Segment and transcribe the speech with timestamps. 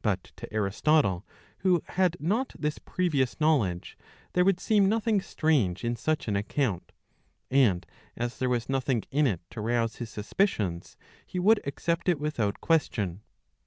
[0.00, 1.26] But to Aristotle,
[1.58, 3.98] who had not this previous \ k nowled ge,
[4.32, 6.90] there would seem nothing strange in such an account;
[7.50, 7.84] arid
[8.16, 10.96] as there was nothing in it to rouse his suspicions,
[11.26, 13.20] he would accept it without question.